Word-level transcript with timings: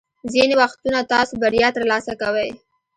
ځینې 0.33 0.53
وختونه 0.61 0.99
تاسو 1.13 1.33
بریا 1.41 1.67
ترلاسه 1.77 2.13
کوئ. 2.21 2.49